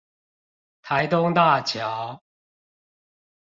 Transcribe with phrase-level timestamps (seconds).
[0.81, 2.23] 台東大橋